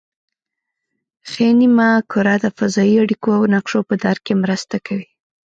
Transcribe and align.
ښي 1.29 1.47
نیمه 1.59 1.89
کره 2.11 2.35
د 2.43 2.45
فضایي 2.57 2.95
اړیکو 3.03 3.29
او 3.37 3.43
نقشو 3.53 3.79
په 3.89 3.95
درک 4.03 4.21
کې 4.27 4.33
مرسته 4.43 4.75
کوي 4.85 5.07